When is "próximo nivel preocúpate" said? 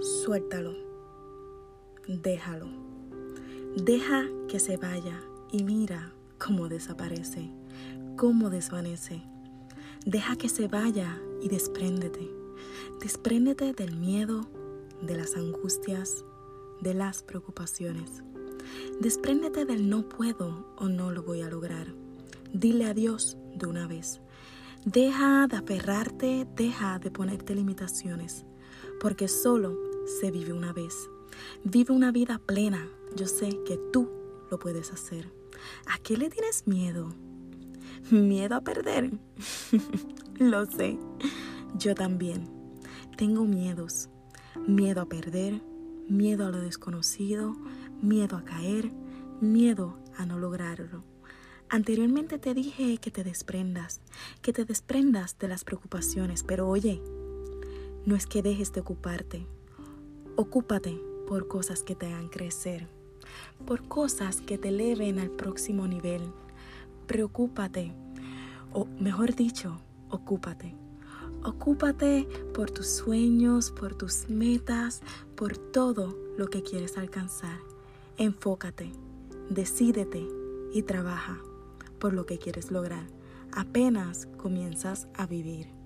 65.30-67.92